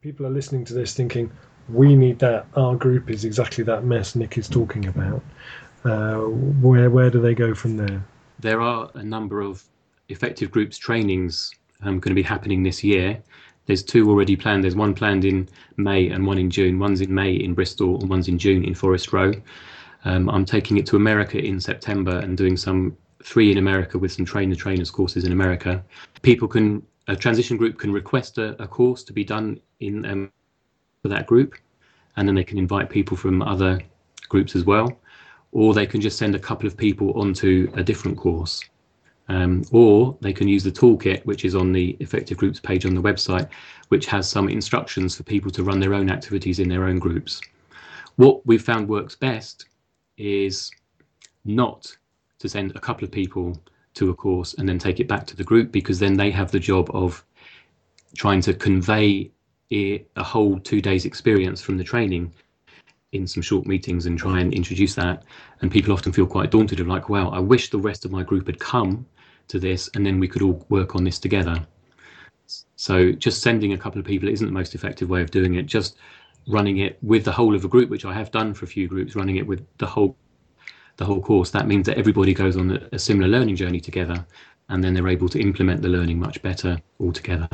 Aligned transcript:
people 0.00 0.26
are 0.26 0.30
listening 0.30 0.64
to 0.64 0.74
this 0.74 0.94
thinking, 0.94 1.30
we 1.68 1.94
need 1.94 2.18
that, 2.20 2.46
our 2.54 2.76
group 2.76 3.10
is 3.10 3.24
exactly 3.24 3.64
that 3.64 3.84
mess 3.84 4.14
Nick 4.14 4.38
is 4.38 4.48
talking 4.48 4.86
about, 4.86 5.22
uh, 5.84 6.18
where, 6.62 6.88
where 6.90 7.10
do 7.10 7.20
they 7.20 7.34
go 7.34 7.54
from 7.54 7.76
there? 7.76 8.04
There 8.38 8.60
are 8.60 8.90
a 8.94 9.02
number 9.02 9.40
of 9.40 9.64
effective 10.08 10.50
groups 10.50 10.78
trainings 10.78 11.52
um, 11.82 11.98
going 11.98 12.10
to 12.10 12.14
be 12.14 12.22
happening 12.22 12.62
this 12.62 12.84
year. 12.84 13.20
There's 13.66 13.82
two 13.82 14.08
already 14.08 14.36
planned. 14.36 14.64
There's 14.64 14.76
one 14.76 14.94
planned 14.94 15.24
in 15.24 15.48
May 15.76 16.08
and 16.08 16.26
one 16.26 16.38
in 16.38 16.48
June. 16.48 16.78
One's 16.78 17.00
in 17.00 17.12
May 17.12 17.32
in 17.34 17.52
Bristol 17.52 18.00
and 18.00 18.08
one's 18.08 18.28
in 18.28 18.38
June 18.38 18.64
in 18.64 18.74
Forest 18.74 19.12
Row. 19.12 19.32
Um, 20.04 20.30
I'm 20.30 20.44
taking 20.44 20.78
it 20.78 20.86
to 20.86 20.96
America 20.96 21.38
in 21.38 21.60
September 21.60 22.18
and 22.18 22.36
doing 22.36 22.56
some 22.56 22.96
three 23.22 23.50
in 23.50 23.58
America 23.58 23.98
with 23.98 24.12
some 24.12 24.24
trainer 24.24 24.54
trainers 24.54 24.90
courses 24.90 25.24
in 25.24 25.32
America. 25.32 25.84
People 26.22 26.48
can 26.48 26.82
a 27.08 27.16
transition 27.16 27.56
group 27.56 27.78
can 27.78 27.92
request 27.92 28.38
a, 28.38 28.60
a 28.62 28.68
course 28.68 29.02
to 29.04 29.12
be 29.12 29.24
done 29.24 29.60
in 29.80 30.04
um, 30.06 30.32
for 31.02 31.08
that 31.08 31.26
group, 31.26 31.54
and 32.16 32.28
then 32.28 32.34
they 32.34 32.44
can 32.44 32.58
invite 32.58 32.90
people 32.90 33.16
from 33.16 33.42
other 33.42 33.80
groups 34.28 34.54
as 34.54 34.64
well, 34.64 35.00
or 35.52 35.74
they 35.74 35.86
can 35.86 36.00
just 36.00 36.18
send 36.18 36.34
a 36.34 36.38
couple 36.38 36.66
of 36.66 36.76
people 36.76 37.18
onto 37.18 37.70
a 37.74 37.82
different 37.82 38.16
course. 38.16 38.64
Um, 39.30 39.62
or 39.72 40.16
they 40.22 40.32
can 40.32 40.48
use 40.48 40.64
the 40.64 40.72
toolkit, 40.72 41.24
which 41.26 41.44
is 41.44 41.54
on 41.54 41.72
the 41.72 41.96
effective 42.00 42.38
groups 42.38 42.60
page 42.60 42.86
on 42.86 42.94
the 42.94 43.02
website, 43.02 43.48
which 43.88 44.06
has 44.06 44.28
some 44.28 44.48
instructions 44.48 45.16
for 45.16 45.22
people 45.22 45.50
to 45.50 45.62
run 45.64 45.80
their 45.80 45.92
own 45.92 46.10
activities 46.10 46.60
in 46.60 46.68
their 46.68 46.84
own 46.84 46.98
groups. 46.98 47.40
What 48.16 48.44
we've 48.46 48.62
found 48.62 48.88
works 48.88 49.14
best 49.16 49.66
is 50.16 50.70
not 51.44 51.94
to 52.38 52.48
send 52.48 52.74
a 52.74 52.80
couple 52.80 53.04
of 53.04 53.10
people 53.10 53.60
to 53.94 54.10
a 54.10 54.14
course 54.14 54.54
and 54.54 54.68
then 54.68 54.78
take 54.78 55.00
it 55.00 55.08
back 55.08 55.26
to 55.26 55.36
the 55.36 55.44
group 55.44 55.72
because 55.72 55.98
then 55.98 56.16
they 56.16 56.30
have 56.30 56.50
the 56.50 56.60
job 56.60 56.90
of 56.92 57.24
trying 58.16 58.40
to 58.40 58.54
convey 58.54 59.30
a 59.70 60.04
whole 60.16 60.58
two 60.60 60.80
days 60.80 61.04
experience 61.04 61.60
from 61.60 61.76
the 61.76 61.84
training 61.84 62.32
in 63.12 63.26
some 63.26 63.42
short 63.42 63.66
meetings 63.66 64.06
and 64.06 64.18
try 64.18 64.40
and 64.40 64.52
introduce 64.54 64.94
that. 64.94 65.24
And 65.60 65.70
people 65.70 65.92
often 65.92 66.12
feel 66.12 66.26
quite 66.26 66.50
daunted 66.50 66.80
of 66.80 66.86
like 66.86 67.08
wow 67.08 67.30
i 67.30 67.38
wish 67.38 67.70
the 67.70 67.78
rest 67.78 68.04
of 68.04 68.10
my 68.10 68.22
group 68.22 68.46
had 68.46 68.58
come 68.58 69.06
to 69.48 69.58
this 69.58 69.88
and 69.94 70.04
then 70.04 70.20
we 70.20 70.28
could 70.28 70.42
all 70.42 70.64
work 70.68 70.94
on 70.94 71.04
this 71.04 71.18
together. 71.18 71.66
So 72.76 73.12
just 73.12 73.42
sending 73.42 73.72
a 73.72 73.78
couple 73.78 73.98
of 73.98 74.06
people 74.06 74.28
isn't 74.28 74.46
the 74.46 74.52
most 74.52 74.74
effective 74.74 75.10
way 75.10 75.22
of 75.22 75.30
doing 75.30 75.54
it. 75.54 75.66
Just 75.66 75.96
running 76.48 76.78
it 76.78 76.98
with 77.02 77.24
the 77.24 77.32
whole 77.32 77.54
of 77.54 77.64
a 77.64 77.68
group 77.68 77.90
which 77.90 78.06
i 78.06 78.12
have 78.12 78.30
done 78.30 78.54
for 78.54 78.64
a 78.64 78.68
few 78.68 78.88
groups 78.88 79.14
running 79.14 79.36
it 79.36 79.46
with 79.46 79.64
the 79.76 79.86
whole 79.86 80.16
the 80.98 81.04
whole 81.04 81.22
course, 81.22 81.50
that 81.50 81.66
means 81.66 81.86
that 81.86 81.96
everybody 81.96 82.34
goes 82.34 82.56
on 82.56 82.86
a 82.92 82.98
similar 82.98 83.28
learning 83.28 83.56
journey 83.56 83.80
together 83.80 84.26
and 84.68 84.84
then 84.84 84.92
they're 84.92 85.08
able 85.08 85.28
to 85.30 85.40
implement 85.40 85.80
the 85.80 85.88
learning 85.88 86.18
much 86.18 86.42
better 86.42 86.78
all 86.98 87.12
together. 87.12 87.48